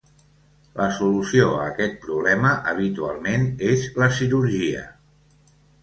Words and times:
La 0.79 0.87
solució 0.99 1.51
a 1.59 1.67
aquest 1.67 2.01
problema 2.07 2.55
habitualment 2.73 3.47
és 3.71 3.87
la 4.03 4.13
cirurgia. 4.21 4.87